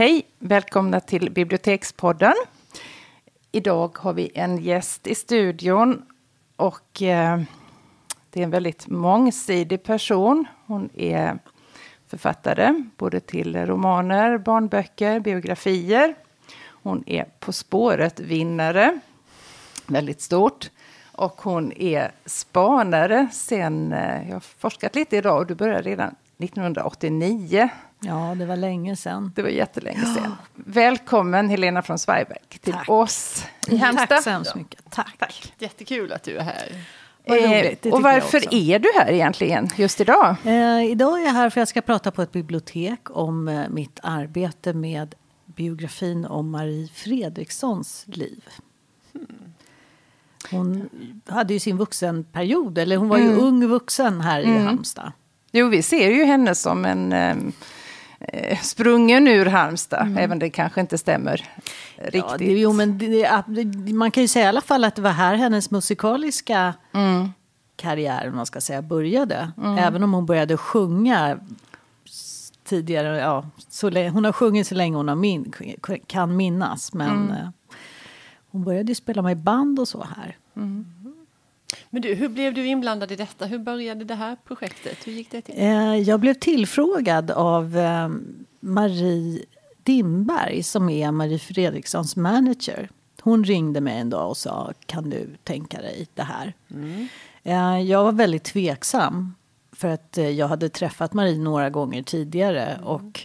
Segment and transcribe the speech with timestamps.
[0.00, 2.34] Hej, välkomna till Bibliotekspodden.
[3.52, 6.02] Idag har vi en gäst i studion
[6.56, 7.40] och eh,
[8.30, 10.44] det är en väldigt mångsidig person.
[10.66, 11.38] Hon är
[12.06, 16.14] författare både till romaner, barnböcker, biografier.
[16.82, 19.00] Hon är På spåret-vinnare,
[19.86, 20.70] väldigt stort.
[21.12, 26.14] Och hon är spanare sen, eh, jag har forskat lite idag och du började redan
[26.38, 27.70] 1989.
[28.00, 29.32] Ja, det var länge sedan.
[29.36, 30.36] Det var jättelänge sedan.
[30.54, 32.88] Välkommen Helena från Zweiberg till Tack.
[32.88, 34.08] oss i Halmstad.
[34.08, 34.80] Tack så hemskt mycket.
[34.90, 35.16] Tack.
[35.18, 35.52] Tack.
[35.58, 36.72] Jättekul att du är här.
[37.24, 40.36] Eh, och varför är du här egentligen just idag?
[40.44, 43.68] Eh, idag är jag här för att jag ska prata på ett bibliotek om eh,
[43.68, 45.14] mitt arbete med
[45.46, 48.44] biografin om Marie Fredrikssons liv.
[50.50, 50.88] Hon
[51.26, 53.40] hade ju sin vuxenperiod, eller hon var ju mm.
[53.40, 54.56] ung vuxen här mm.
[54.56, 55.12] i Halmstad.
[55.52, 57.36] Jo, vi ser ju henne som en eh,
[58.62, 60.18] sprungen ur Halmstad, mm.
[60.18, 61.48] även det kanske inte stämmer
[61.96, 62.24] riktigt.
[62.30, 65.10] Ja, det, jo, men det, man kan ju säga i alla fall att det var
[65.10, 67.28] här hennes musikaliska mm.
[67.76, 69.52] karriär, man ska säga, började.
[69.58, 69.78] Mm.
[69.78, 71.38] Även om hon började sjunga
[72.64, 75.52] tidigare, ja, så, hon har sjungit så länge hon har min,
[76.06, 77.30] kan minnas, men mm.
[77.30, 77.48] eh,
[78.50, 80.36] hon började spela med band och så här.
[81.90, 83.46] Men du, hur blev du inblandad i detta?
[83.46, 85.06] Hur började det här projektet?
[85.06, 85.54] Hur gick det till?
[85.58, 88.08] Eh, jag blev tillfrågad av eh,
[88.60, 89.44] Marie
[89.82, 92.90] Dimberg som är Marie Fredrikssons manager.
[93.20, 96.54] Hon ringde mig en dag och sa kan du tänka dig det här?
[96.70, 97.08] Mm.
[97.42, 99.34] Eh, jag var väldigt tveksam
[99.72, 102.64] för att jag hade träffat Marie några gånger tidigare.
[102.66, 102.84] Mm.
[102.84, 103.20] och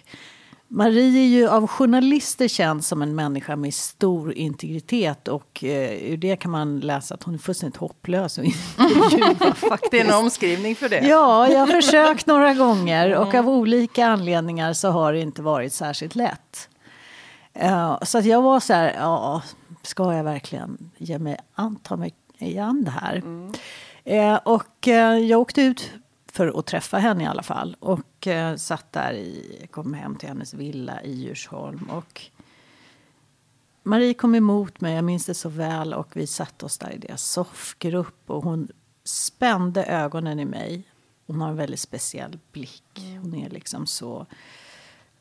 [0.68, 6.18] Marie är ju av journalister känd som en människa med stor integritet och eh, ur
[6.18, 8.46] det kan man läsa att hon är fullständigt hopplös att
[9.92, 11.00] Det är en omskrivning för det.
[11.08, 15.74] Ja, jag har försökt några gånger och av olika anledningar så har det inte varit
[15.74, 16.70] särskilt lätt.
[17.64, 19.42] Uh, så att jag var så här, ja,
[19.82, 23.16] ska jag verkligen ge mig an, ta mig igen det här?
[23.16, 23.54] Mm.
[24.10, 25.92] Uh, och uh, jag åkte ut
[26.36, 27.76] för att träffa henne i alla fall.
[27.80, 31.90] Och eh, satt där i, kom hem till hennes villa i Djursholm.
[31.90, 32.22] Och
[33.84, 35.94] Marie kom emot mig, jag minns det så väl.
[35.94, 38.30] Och vi satte oss där i deras soffgrupp.
[38.30, 38.68] Och hon
[39.04, 40.84] spände ögonen i mig.
[41.28, 43.00] Hon har en väldigt speciell blick.
[43.00, 43.22] Mm.
[43.22, 44.26] Hon är liksom så...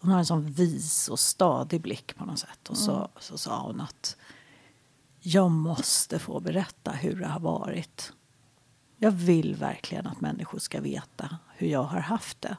[0.01, 2.69] Hon har en sån vis och stadig blick på något sätt.
[2.69, 3.09] Och så, mm.
[3.21, 4.17] så sa hon att
[5.21, 8.13] jag måste få berätta hur det har varit.
[9.05, 12.57] Jag vill verkligen att människor ska veta hur jag har haft det.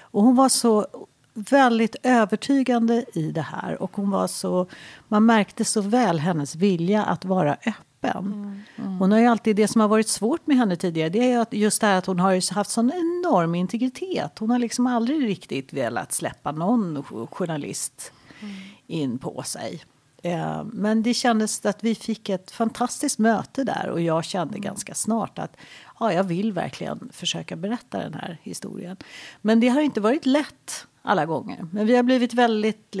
[0.00, 0.86] Och hon var så
[1.34, 3.82] väldigt övertygande i det här.
[3.82, 4.66] Och hon var så,
[5.08, 8.26] man märkte så väl hennes vilja att vara öppen.
[8.26, 8.98] Mm, mm.
[8.98, 11.80] Hon har ju alltid, det som har varit svårt med henne tidigare det är just
[11.80, 14.38] det här att hon har haft sån enorm integritet.
[14.38, 18.54] Hon har liksom aldrig riktigt velat släppa någon journalist mm.
[18.86, 19.82] in på sig.
[20.24, 24.94] Eh, men det kändes att vi fick ett fantastiskt möte där och jag kände ganska
[24.94, 25.56] snart att
[26.00, 28.96] ja, jag vill verkligen försöka berätta den här historien.
[29.40, 31.66] Men det har inte varit lätt alla gånger.
[31.72, 32.96] Men vi har blivit väldigt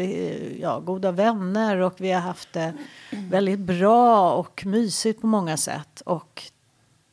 [0.60, 2.74] ja, goda vänner och vi har haft det
[3.10, 6.42] väldigt bra och mysigt på många sätt och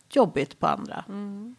[0.09, 1.05] jobbigt på andra.
[1.09, 1.55] Mm.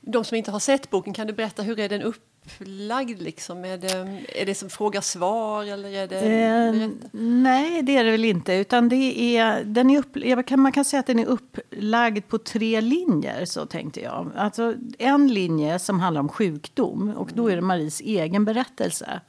[0.00, 3.22] De som inte har sett boken, kan du berätta hur är den upp upplagd?
[3.22, 3.64] Liksom?
[3.64, 5.64] Är, det, är det som fråga-svar?
[5.64, 8.54] Eller är det, eh, nej, det är det väl inte.
[8.54, 10.16] Utan det är, den är upp,
[10.56, 13.44] man kan säga att den är upplagd på tre linjer.
[13.44, 14.30] Så tänkte jag.
[14.36, 17.14] Alltså, en linje som handlar om sjukdom.
[17.16, 19.20] Och då är det Maries egen berättelse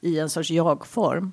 [0.00, 1.32] i en sorts jag-form.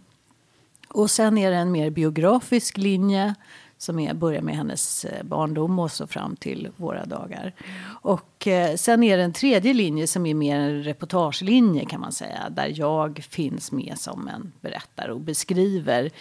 [0.87, 3.35] Och sen är det en mer biografisk linje
[3.81, 7.53] som är, börjar med hennes eh, barndom och så fram till våra dagar.
[8.01, 12.11] Och eh, sen är det en tredje linje som är mer en reportagelinje kan man
[12.11, 12.49] säga.
[12.49, 16.11] Där jag finns med som en berättare och beskriver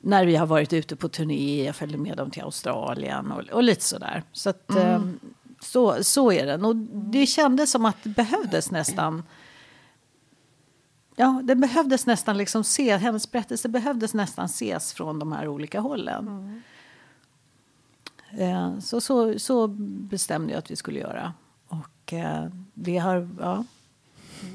[0.00, 3.62] när vi har varit ute på turné, jag följde med dem till Australien och, och
[3.62, 4.22] lite sådär.
[4.32, 4.86] Så, att, mm.
[4.86, 5.00] eh,
[5.60, 6.64] så, så är den.
[6.64, 6.76] Och
[7.12, 9.22] det kändes som att det behövdes nästan
[11.16, 15.80] Ja, det behövdes nästan liksom se, hennes berättelse behövdes nästan ses från de här olika
[15.80, 16.28] hållen.
[16.28, 16.62] Mm.
[18.30, 19.66] Eh, så, så, så
[20.08, 21.32] bestämde jag att vi skulle göra.
[21.68, 23.64] Och eh, det har, ja.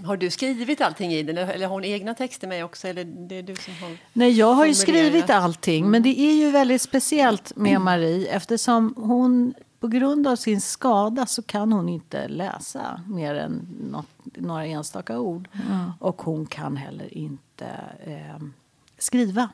[0.05, 2.87] Har du skrivit allting i den eller har hon egna texter med också?
[2.87, 5.89] Eller det du som har Nej, jag har ju skrivit allting.
[5.89, 11.25] Men det är ju väldigt speciellt med Marie eftersom hon på grund av sin skada
[11.25, 15.47] så kan hon inte läsa mer än något, några enstaka ord.
[15.53, 15.91] Mm.
[15.99, 17.67] Och hon kan heller inte
[18.03, 18.43] eh,
[18.97, 19.49] skriva.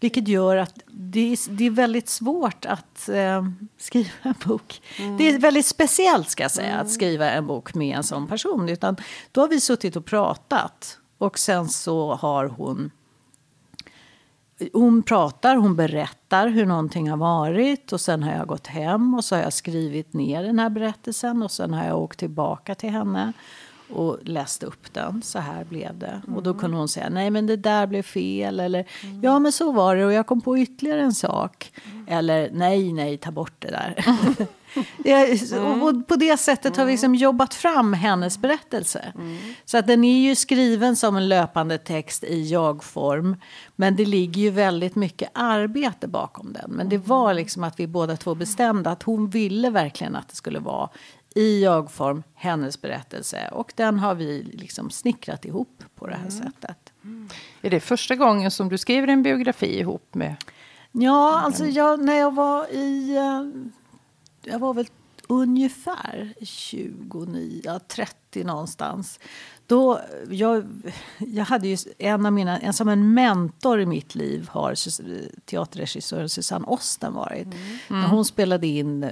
[0.00, 3.44] Vilket gör att det är, det är väldigt svårt att eh,
[3.78, 4.82] skriva en bok.
[4.98, 5.16] Mm.
[5.16, 6.80] Det är väldigt speciellt ska jag säga, mm.
[6.80, 8.68] att skriva en bok med en sån person.
[8.68, 8.96] Utan
[9.32, 12.90] då har vi suttit och pratat Och sen så har hon
[14.72, 19.24] hon pratar, hon berättar hur någonting har varit och sen har jag gått hem och
[19.24, 22.90] så har jag skrivit ner den här berättelsen och sen har jag åkt tillbaka till
[22.90, 23.32] henne
[23.90, 25.22] och läst upp den.
[25.22, 26.22] Så här blev det.
[26.26, 26.36] Mm.
[26.36, 29.24] Och då kunde hon säga nej men det där blev fel eller mm.
[29.24, 31.72] ja men så var det och jag kom på ytterligare en sak.
[31.92, 32.04] Mm.
[32.08, 34.04] Eller nej nej ta bort det där.
[35.52, 35.82] Mm.
[35.82, 39.12] och på det sättet har vi liksom jobbat fram hennes berättelse.
[39.14, 39.38] Mm.
[39.64, 43.36] Så att den är ju skriven som en löpande text i jag-form.
[43.76, 46.70] Men det ligger ju väldigt mycket arbete bakom den.
[46.70, 50.36] Men det var liksom att vi båda två bestämde att hon ville verkligen att det
[50.36, 50.88] skulle vara
[51.34, 53.48] i jag-form, hennes berättelse.
[53.52, 56.30] Och den har vi liksom snickrat ihop på det här mm.
[56.30, 56.92] sättet.
[57.04, 57.28] Mm.
[57.62, 60.36] Är det första gången som du skriver en biografi ihop med?
[60.92, 63.16] Ja, alltså jag, när jag var i...
[63.16, 63.72] Eh,
[64.52, 64.86] jag var väl
[65.28, 69.20] ungefär 29, 30 någonstans.
[69.66, 70.00] Då,
[70.30, 70.82] jag,
[71.18, 74.74] jag hade ju en av mina, en som en mentor i mitt liv har
[75.44, 77.46] teaterregissören Susanne Osten varit.
[77.46, 77.78] Mm.
[77.88, 79.10] När hon spelade in eh,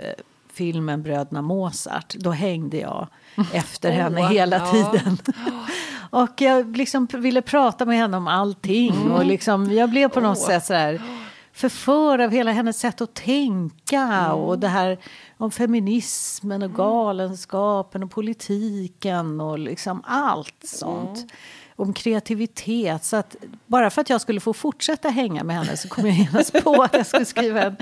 [0.52, 3.06] filmen Bröderna Mozart, då hängde jag
[3.52, 4.72] efter oh, henne hela ja.
[4.72, 5.18] tiden.
[6.10, 8.94] och jag liksom ville prata med henne om allting.
[8.94, 9.12] Mm.
[9.12, 10.46] Och liksom, jag blev på något oh.
[10.46, 11.02] sätt så här
[11.52, 14.00] förförd av hela hennes sätt att tänka.
[14.00, 14.32] Mm.
[14.32, 14.98] Och det här
[15.36, 21.18] om feminismen och galenskapen och politiken och liksom allt sånt.
[21.18, 21.28] Mm
[21.76, 23.04] om kreativitet.
[23.04, 26.16] Så att bara för att jag skulle få fortsätta hänga med henne så kom jag
[26.16, 27.76] genast på att jag skulle skriva en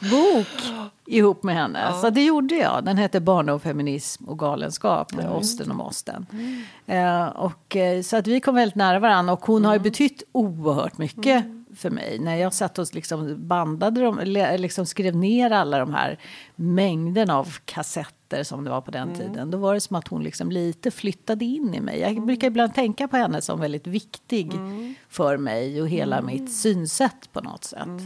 [0.00, 0.46] bok
[1.06, 1.80] ihop med henne.
[1.80, 1.92] Ja.
[1.92, 2.84] Så det gjorde jag.
[2.84, 5.36] Den hette Barndom, feminism och galenskap med mm.
[5.36, 6.26] Osten och Mosten.
[6.32, 6.62] Mm.
[6.86, 9.66] Eh, och, eh, så att vi kom väldigt nära varandra och hon mm.
[9.66, 9.82] har ju mm.
[9.82, 11.64] betytt oerhört mycket mm.
[11.76, 12.18] för mig.
[12.18, 14.20] När jag satt och liksom bandade dem,
[14.58, 16.18] liksom skrev ner alla de här
[16.56, 19.20] mängderna av kassetter som det var på den mm.
[19.20, 19.50] tiden.
[19.50, 22.00] Då var det som att hon liksom lite flyttade in i mig.
[22.00, 22.26] Jag mm.
[22.26, 24.94] brukar ibland tänka på henne som väldigt viktig mm.
[25.08, 26.26] för mig och hela mm.
[26.26, 28.00] mitt synsätt på något sätt.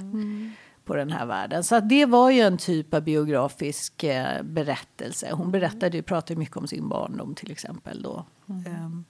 [0.91, 1.09] Mm.
[1.09, 1.65] på den här världen.
[1.65, 5.33] Så det var ju en typ av biografisk eh, berättelse.
[5.33, 8.27] Hon berättade, pratade mycket om sin barndom till exempel då.
[8.47, 9.05] Um,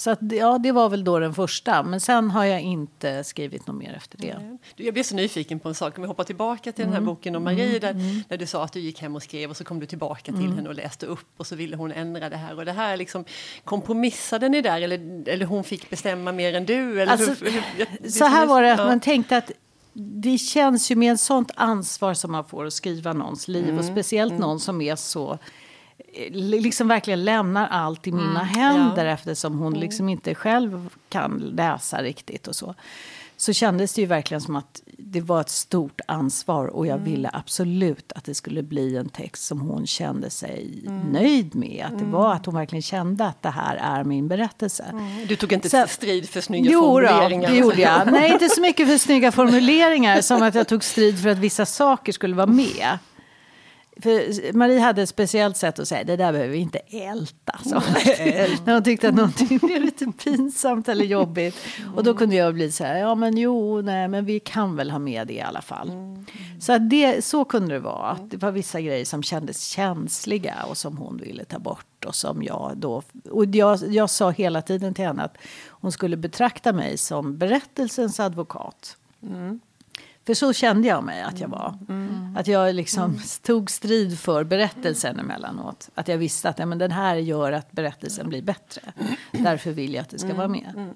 [0.00, 1.82] så att, ja, det var väl då den första.
[1.82, 4.30] Men sen har jag inte skrivit något mer efter det.
[4.30, 4.58] Mm.
[4.76, 5.98] Jag blev så nyfiken på en sak.
[5.98, 6.90] Om vi hoppar tillbaka till mm.
[6.90, 7.14] den här mm.
[7.14, 7.78] boken om Marie.
[7.78, 8.22] Där, mm.
[8.28, 10.34] där du sa att du gick hem och skrev och så kom du tillbaka till
[10.34, 10.56] mm.
[10.56, 12.56] henne och läste upp och så ville hon ändra det här.
[12.56, 13.24] Och det här liksom,
[13.64, 17.02] kompromissade ni där eller, eller hon fick bestämma mer än du?
[17.02, 18.86] Eller alltså, hur, hur, så här var det att ja.
[18.86, 19.52] man tänkte att
[19.92, 23.70] det känns ju med ett sånt ansvar som man får att skriva någons liv och
[23.70, 23.92] mm.
[23.92, 25.38] speciellt någon som är så
[26.30, 29.12] liksom verkligen lämnar allt i mina mm, händer ja.
[29.12, 29.80] eftersom hon mm.
[29.80, 32.74] liksom inte själv kan läsa riktigt och så.
[33.40, 37.10] Så kändes det ju verkligen som att det var ett stort ansvar och jag mm.
[37.10, 41.00] ville absolut att det skulle bli en text som hon kände sig mm.
[41.00, 41.84] nöjd med.
[41.86, 42.10] Att det mm.
[42.10, 44.84] var att hon verkligen kände att det här är min berättelse.
[44.92, 45.26] Mm.
[45.26, 47.48] Du tog inte så, strid för snygga jo, formuleringar?
[47.48, 48.12] Jo, det gjorde jag.
[48.12, 51.66] Nej, inte så mycket för snygga formuleringar som att jag tog strid för att vissa
[51.66, 52.98] saker skulle vara med.
[54.02, 57.58] För Marie hade ett speciellt sätt att säga det där behöver vi inte älta.
[57.64, 57.74] Så.
[58.64, 61.56] När hon tyckte att någonting blev lite pinsamt eller jobbigt.
[61.96, 64.90] Och då kunde jag bli så här, ja men jo, nej, men vi kan väl
[64.90, 65.90] ha med det i alla fall.
[65.90, 66.26] Mm.
[66.60, 68.10] Så, det, så kunde det vara.
[68.10, 72.04] Att det var vissa grejer som kändes känsliga och som hon ville ta bort.
[72.06, 73.02] Och som jag då...
[73.30, 75.36] Och jag, jag sa hela tiden till henne att
[75.68, 78.96] hon skulle betrakta mig som berättelsens advokat.
[79.22, 79.60] Mm.
[80.30, 81.78] För så kände jag mig att jag var.
[81.88, 82.36] Mm.
[82.36, 83.20] Att jag liksom mm.
[83.42, 85.90] tog strid för berättelsen emellanåt.
[85.94, 88.82] Att jag visste att ja, men den här gör att berättelsen blir bättre.
[89.32, 90.74] Därför vill jag att det ska vara med.
[90.76, 90.90] Mm.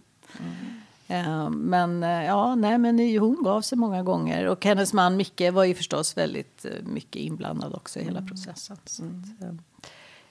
[1.11, 4.47] Uh, men uh, ja, nej, men hon gav sig många gånger.
[4.47, 8.55] Och hennes man Micke var ju förstås väldigt uh, mycket inblandad också i hela processen.
[8.57, 9.01] Så att,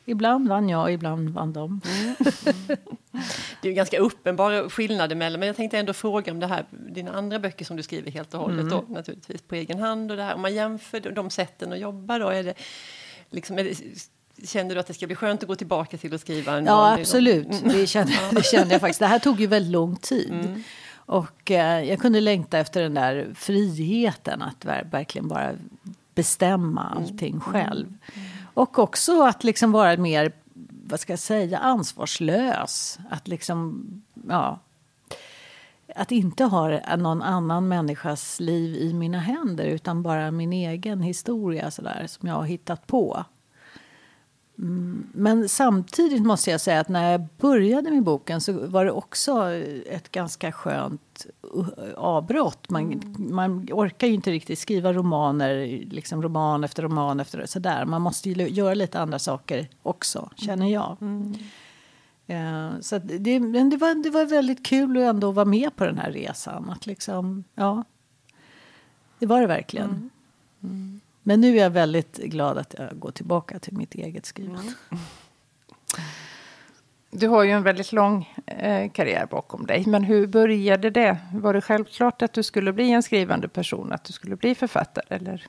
[0.05, 1.81] Ibland vann jag, ibland vann de.
[1.85, 2.15] Mm.
[3.61, 7.11] Det är ganska uppenbara skillnader mellan, men jag tänkte ändå fråga om det här, dina
[7.11, 8.69] andra böcker som du skriver helt och hållet mm.
[8.69, 12.19] då, naturligtvis på egen hand och det här, om man jämför de sätten att jobba
[12.19, 12.53] då, är det,
[13.29, 13.77] liksom, är det,
[14.47, 16.57] Känner du att det ska bli skönt att gå tillbaka till att skriva?
[16.57, 17.47] En ja, absolut.
[17.47, 17.77] Mm.
[17.77, 18.99] Det, kände, det kände jag faktiskt.
[18.99, 20.31] Det här tog ju väldigt lång tid.
[20.31, 20.63] Mm.
[20.93, 25.51] Och eh, jag kunde längta efter den där friheten att verkligen bara
[26.15, 27.03] bestämma mm.
[27.03, 27.87] allting själv.
[27.87, 28.29] Mm.
[28.53, 30.33] Och också att liksom vara mer,
[30.87, 32.99] vad ska jag säga, ansvarslös.
[33.09, 33.83] Att liksom,
[34.29, 34.59] ja...
[35.95, 41.71] Att inte ha någon annan människas liv i mina händer utan bara min egen historia
[41.71, 43.25] sådär, som jag har hittat på.
[44.57, 48.91] Mm, men samtidigt måste jag säga att när jag började med boken så var det
[48.91, 49.51] också
[49.89, 52.69] ett ganska skönt uh, avbrott.
[52.69, 53.35] Man, mm.
[53.35, 57.85] man orkar ju inte riktigt skriva romaner, liksom roman efter roman efter sådär.
[57.85, 60.97] Man måste ju göra lite andra saker också, känner jag.
[61.01, 61.33] Mm.
[62.27, 65.85] Eh, så det, men det, var, det var väldigt kul att ändå vara med på
[65.85, 66.69] den här resan.
[66.69, 67.83] Att liksom, ja,
[69.19, 69.89] det var det verkligen.
[69.89, 70.09] Mm.
[70.63, 70.99] Mm.
[71.23, 74.73] Men nu är jag väldigt glad att jag går tillbaka till mitt eget skrivande.
[74.91, 75.03] Mm.
[77.11, 79.83] Du har ju en väldigt lång eh, karriär bakom dig.
[79.87, 81.17] Men hur började det?
[81.33, 83.91] Var det självklart att du skulle bli en skrivande person?
[83.91, 85.05] Att du skulle bli författare?
[85.09, 85.47] Eller?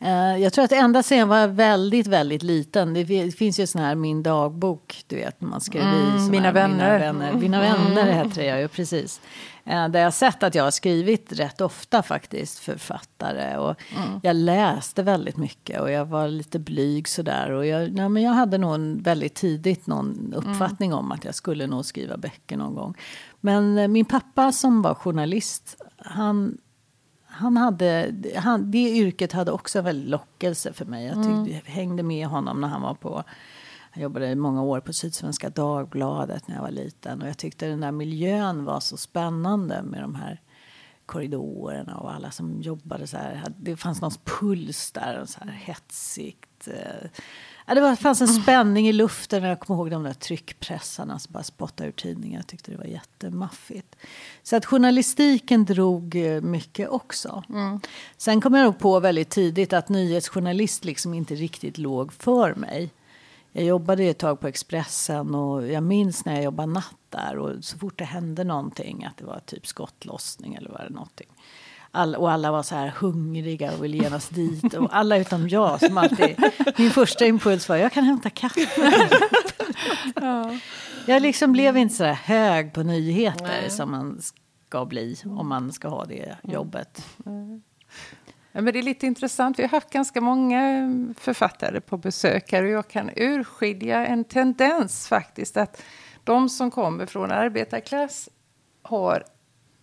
[0.00, 2.94] Eh, jag tror att ända sedan jag var väldigt, väldigt liten.
[2.94, 6.30] Det finns ju sån här Min dagbok, du vet, man skriver mm, i.
[6.30, 6.98] Mina vänner.
[6.98, 8.28] Mina vänner, mina vänner mm.
[8.28, 9.20] heter jag ju, precis.
[9.64, 13.56] Eh, där jag har sett att jag har skrivit rätt ofta faktiskt, författare.
[13.56, 14.20] Och mm.
[14.22, 17.50] Jag läste väldigt mycket och jag var lite blyg sådär.
[17.50, 21.66] Och jag, nej, men jag hade nog väldigt tidigt någon uppfattning om att jag skulle
[21.66, 22.94] nog skriva böcker någon gång.
[23.40, 26.58] Men eh, min pappa som var journalist, han
[27.38, 31.06] han hade, han, det yrket hade också en väldig lockelse för mig.
[31.06, 31.52] Jag tyckte, mm.
[31.52, 33.24] jag hängde med honom när han var på
[33.92, 37.22] jag jobbade många år på Sydsvenska Dagbladet när jag var liten.
[37.22, 40.40] Och jag tyckte den där miljön var så spännande med de här
[41.06, 43.44] korridorerna och alla som jobbade så här.
[43.58, 46.68] Det fanns någon puls där, så här hetsigt.
[47.68, 51.18] Ja, det var, fanns en spänning i luften när jag kommer ihåg de där tryckpressarna
[51.18, 52.38] som bara spottade ur tidningar.
[52.38, 53.96] Jag tyckte det var jättemaffigt.
[54.42, 57.42] Så att journalistiken drog eh, mycket också.
[57.48, 57.80] Mm.
[58.16, 62.90] Sen kom jag nog på väldigt tidigt att nyhetsjournalist liksom inte riktigt låg för mig.
[63.52, 67.64] Jag jobbade ett tag på Expressen och jag minns när jag jobbade natt där och
[67.64, 71.28] så fort det hände någonting, att det var typ skottlossning eller vad det någonting
[71.90, 74.74] All, och alla var så här hungriga och ville genast dit.
[74.74, 76.42] Och alla utom jag som alltid...
[76.78, 78.92] Min första impuls var jag kan hämta kaffe.
[80.14, 80.58] ja.
[81.06, 83.70] Jag liksom blev inte så där hög på nyheter Nej.
[83.70, 84.20] som man
[84.68, 87.06] ska bli om man ska ha det jobbet.
[87.26, 87.62] Mm.
[88.52, 89.58] Ja, men det är lite intressant.
[89.58, 95.08] Vi har haft ganska många författare på besök här och jag kan urskilja en tendens
[95.08, 95.82] faktiskt att
[96.24, 98.28] de som kommer från arbetarklass
[98.82, 99.24] har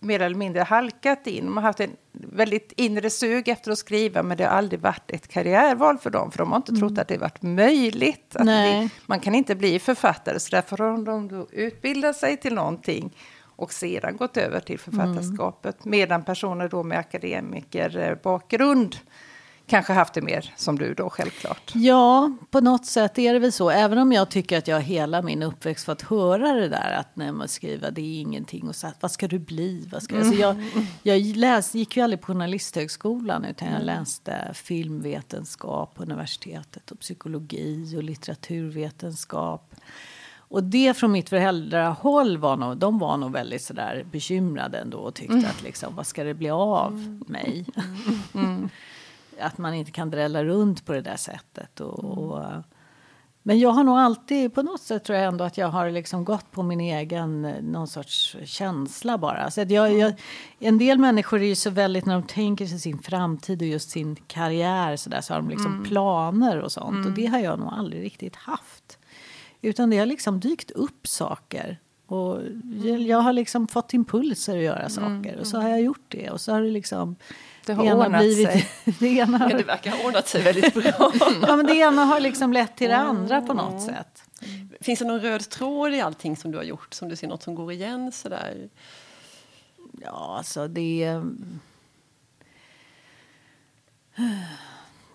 [0.00, 1.44] mer eller mindre halkat in.
[1.44, 5.10] De har haft en väldigt inre sug efter att skriva men det har aldrig varit
[5.10, 6.80] ett karriärval för dem för de har inte mm.
[6.80, 8.36] trott att det varit möjligt.
[8.40, 13.16] Bli, man kan inte bli författare så därför har de då utbildat sig till någonting
[13.56, 15.98] och sedan gått över till författarskapet mm.
[15.98, 18.96] medan personer då med akademikerbakgrund
[19.66, 21.72] kanske haft det mer som du då självklart.
[21.74, 23.70] Ja, på något sätt är det väl så.
[23.70, 27.32] Även om jag tycker att jag hela min uppväxt fått höra det där att när
[27.32, 29.88] man skriver det är ingenting och så vad ska du bli?
[29.92, 30.26] Vad ska mm.
[30.26, 30.56] alltså jag,
[31.02, 37.96] jag läs, gick ju aldrig på journalisthögskolan utan jag läste filmvetenskap på universitetet och psykologi
[37.96, 39.74] och litteraturvetenskap.
[40.48, 45.14] Och det från mitt föräldrahåll var nog, de var nog väldigt sådär bekymrade ändå och
[45.14, 45.46] tyckte mm.
[45.46, 47.24] att liksom, vad ska det bli av mm.
[47.26, 47.66] mig?
[48.34, 48.68] Mm
[49.40, 51.80] att man inte kan drälla runt på det där sättet.
[51.80, 52.18] Och, mm.
[52.18, 52.62] och,
[53.42, 56.24] men jag har nog alltid, på något sätt tror jag ändå att jag har liksom
[56.24, 59.50] gått på min egen, någon sorts känsla bara.
[59.50, 60.12] Så att jag, jag,
[60.58, 63.90] en del människor är ju så väldigt, när de tänker sig sin framtid och just
[63.90, 65.84] sin karriär så, där, så har de liksom mm.
[65.84, 66.94] planer och sånt.
[66.94, 67.06] Mm.
[67.06, 68.98] Och det har jag nog aldrig riktigt haft.
[69.62, 71.78] Utan det har liksom dykt upp saker.
[72.06, 72.40] Och
[72.84, 74.90] jag, jag har liksom fått impulser att göra mm.
[74.90, 75.40] saker.
[75.40, 76.30] Och så har jag gjort det.
[76.30, 77.16] Och så har det liksom
[77.66, 78.68] det har det ordnat blivit, sig.
[79.00, 81.12] det, ena har, ja, det verkar ha ordnat sig väldigt bra.
[81.42, 83.94] ja, men det ena har liksom lett till det andra på något mm.
[83.94, 84.22] sätt.
[84.80, 86.94] Finns det någon röd tråd i allting som du har gjort?
[86.94, 88.68] Som du ser något som går igen sådär?
[90.02, 91.20] Ja, alltså det...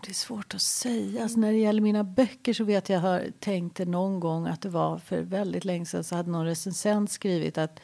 [0.02, 1.24] Det är svårt att säga.
[1.24, 4.70] Alltså när det gäller mina böcker så vet jag har tänkt någon gång att det
[4.70, 7.80] var för väldigt länge sedan så hade någon recensent skrivit att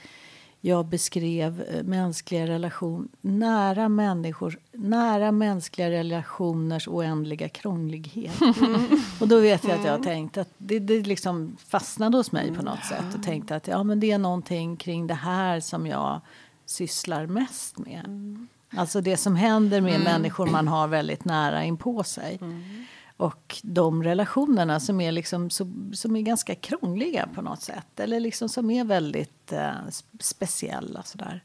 [0.67, 8.41] jag beskrev eh, mänskliga relation, nära, människor, nära mänskliga relationers oändliga krånglighet.
[8.41, 8.87] Mm.
[9.19, 12.55] Och då vet jag att jag har tänkt att det, det liksom fastnade hos mig
[12.55, 15.87] på något sätt och tänkte att ja, men det är någonting kring det här som
[15.87, 16.21] jag
[16.65, 18.05] sysslar mest med.
[18.05, 18.47] Mm.
[18.77, 20.03] Alltså det som händer med mm.
[20.03, 22.37] människor man har väldigt nära inpå sig.
[22.41, 22.85] Mm.
[23.17, 25.49] Och de relationerna som är, liksom,
[25.93, 27.99] som är ganska krångliga på något sätt.
[27.99, 29.71] Eller liksom som är väldigt eh,
[30.19, 31.03] speciella.
[31.03, 31.43] Sådär.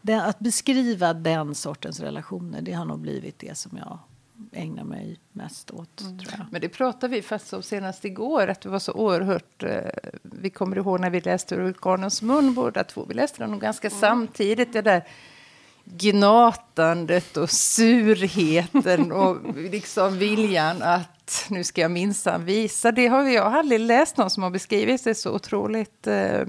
[0.00, 3.98] Det, att beskriva den sortens relationer det har nog blivit det som jag
[4.52, 6.00] ägnar mig mest åt.
[6.00, 6.18] Mm.
[6.18, 6.46] Tror jag.
[6.50, 9.62] Men det pratade vi fast om senast igår, att det var så oerhört...
[9.62, 9.82] Eh,
[10.22, 13.04] vi kommer ihåg när vi läste Ur vulkanens mun båda två.
[13.08, 14.00] Vi läste den nog ganska mm.
[14.00, 14.72] samtidigt.
[14.72, 15.04] Det där
[15.96, 22.92] gnatandet och surheten och liksom viljan att nu ska jag minsann visa.
[22.92, 26.40] Det har jag aldrig läst någon som har beskrivit det så otroligt eh,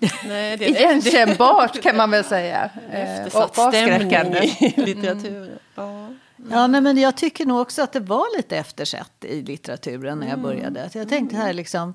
[0.24, 2.70] Nej, det är igenkännbart kan man väl säga.
[2.92, 4.12] Eftersatt eh, stämning
[4.60, 5.58] i litteraturen.
[5.76, 6.18] Mm.
[6.50, 10.26] Ja, nej, men jag tycker nog också att det var lite eftersatt i litteraturen när
[10.26, 10.42] jag mm.
[10.42, 10.90] började.
[10.92, 11.94] Jag tänkte här liksom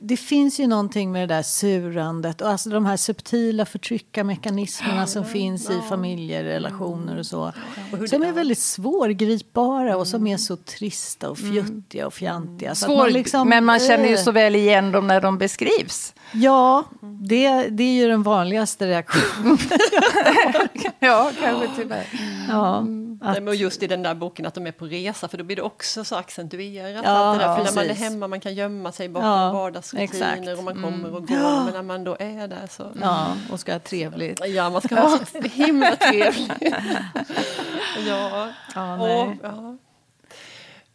[0.00, 5.24] det finns ju någonting med det där surandet och alltså de här subtila förtryckarmekanismerna som
[5.24, 7.52] finns i familjerelationer och så.
[8.10, 12.74] Som är väldigt svårgripbara och som är så trista och fjuttiga och fjantiga.
[12.74, 15.20] Så att Svår, man liksom- men man känner ju eh, så väl igen dem när
[15.20, 16.14] de beskrivs.
[16.32, 19.58] Ja, det, det är ju den vanligaste reaktionen.
[20.98, 22.06] ja, kanske tyvärr.
[22.48, 22.84] Ja,
[23.22, 25.56] Nej, men just i den där boken att de är på resa, för då blir
[25.56, 27.04] det också så accentuerat.
[27.04, 27.56] Ja, allt det där.
[27.56, 29.50] För när man är hemma man kan gömma sig bakom Ja,
[29.94, 30.58] vardagsrutiner exakt.
[30.58, 31.64] och man kommer och går.
[31.64, 32.92] Men när man då är där så...
[33.00, 34.40] ja, och ska ha trevligt.
[34.46, 36.52] Ja, man ska ha så himla trevligt.
[38.06, 38.48] ja.
[38.74, 39.76] Ja, Och, ja.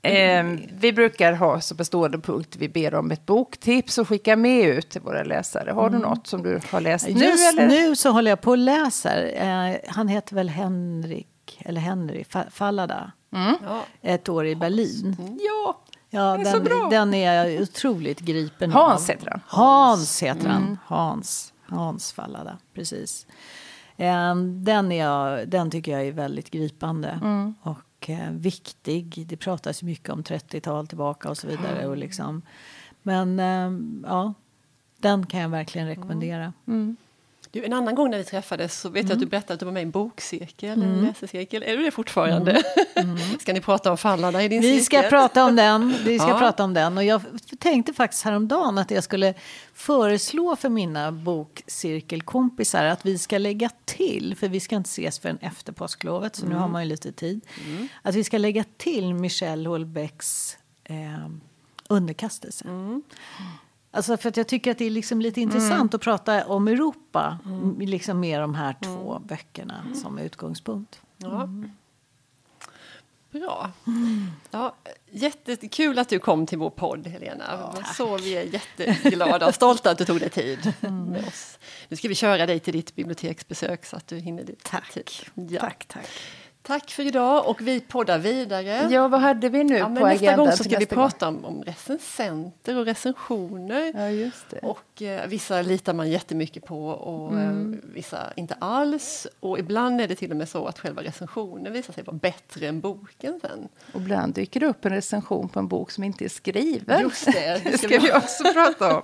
[0.03, 0.45] Eh,
[0.79, 4.89] vi brukar ha som bestående punkt, vi ber om ett boktips och skickar med ut
[4.89, 5.71] till våra läsare.
[5.71, 7.25] Har du något som du har läst nu?
[7.25, 7.67] Just eller?
[7.67, 9.31] nu så håller jag på och läser.
[9.36, 13.12] Eh, han heter väl Henrik, eller Henry Fa- Fallada.
[13.29, 13.81] Ja.
[14.01, 15.38] Ett år i Berlin.
[15.41, 15.81] Ja,
[16.13, 16.75] Ja, Det är så bra.
[16.75, 19.15] den, den är otroligt gripen Hans av.
[19.15, 19.41] heter han.
[19.47, 20.77] Hans heter han.
[20.85, 23.27] Hans, Hans Fallada, precis.
[23.97, 27.19] Eh, Den, är den tycker jag är väldigt gripande
[27.61, 29.23] och eh, viktig.
[29.27, 31.87] Det pratas mycket om 30-tal tillbaka och så vidare.
[31.87, 32.41] Och liksom.
[33.03, 33.71] Men eh,
[34.09, 34.33] ja,
[34.97, 36.53] den kan jag verkligen rekommendera.
[37.53, 39.65] Du, en annan gång när vi träffades så vet jag att du berättade att du
[39.65, 41.63] var med i en bokcirkel, en läsecirkel.
[41.63, 42.63] Är du det fortfarande?
[43.39, 45.03] Ska ni prata om Fallarna i din Vi cirkel?
[45.03, 45.96] ska prata om den.
[46.05, 46.39] Vi ska Ja.
[46.39, 46.98] prata om den.
[46.98, 47.22] Och jag
[47.60, 49.34] tänkte faktiskt häromdagen att jag skulle
[49.74, 55.38] föreslå för mina bokcirkelkompisar att vi ska lägga till, för vi ska inte ses förrän
[55.41, 57.41] efter påsklovet, så nu har man ju lite tid,
[58.01, 60.96] att vi ska lägga till Michelle Houellebecqs eh,
[61.89, 62.65] underkastelse.
[63.93, 67.38] Alltså för att jag tycker att det är liksom lite intressant att prata om Europa,
[67.45, 71.01] m- liksom med de här två böckerna som utgångspunkt.
[71.17, 71.50] Ja.
[73.31, 73.71] Bra.
[74.51, 74.75] Ja,
[75.12, 77.74] jättekul att du kom till vår podd, Helena.
[77.98, 81.60] så vi är jätteglada och stolta att du tog dig tid med oss.
[81.89, 84.63] Nu ska vi köra dig till ditt biblioteksbesök så att du hinner dit.
[84.63, 84.98] Tack.
[85.33, 85.60] Ja.
[85.62, 86.10] Tack, tack.
[86.63, 88.87] Tack för idag och vi poddar vidare.
[88.91, 91.45] Ja, vad hade vi nu Ja, på nästa agendan gång så ska vi prata om,
[91.45, 93.91] om recensenter och recensioner.
[93.95, 94.59] Ja, just det.
[94.59, 97.74] Och eh, vissa litar man jättemycket på och Mm.
[97.74, 99.27] eh, vissa inte alls.
[99.39, 102.67] Och ibland är det till och med så att själva recensionen visar sig vara bättre
[102.67, 103.67] än boken sen.
[103.93, 107.01] Och ibland dyker det upp en recension på en bok som inte är skriven.
[107.01, 109.03] Just det, det ska vi också prata om.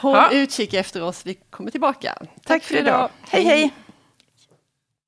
[0.00, 0.30] Håll Ja.
[0.32, 2.18] utkik efter oss, vi kommer tillbaka.
[2.44, 3.10] Tack för idag.
[3.28, 3.74] Hej, hej!